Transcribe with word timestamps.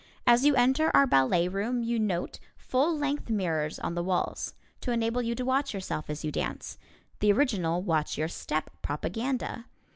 As 0.25 0.43
you 0.43 0.55
enter 0.55 0.89
our 0.95 1.05
ballet 1.05 1.47
room 1.47 1.83
you 1.83 1.99
note 1.99 2.39
full 2.57 2.97
length 2.97 3.29
mirrors 3.29 3.77
on 3.77 3.93
the 3.93 4.01
walls, 4.01 4.55
to 4.79 4.91
enable 4.91 5.21
you 5.21 5.35
to 5.35 5.45
watch 5.45 5.75
yourself 5.75 6.09
as 6.09 6.25
you 6.25 6.31
dance 6.31 6.79
the 7.19 7.31
original 7.31 7.83
"watch 7.83 8.17
your 8.17 8.27
step" 8.27 8.71
propaganda. 8.81 9.65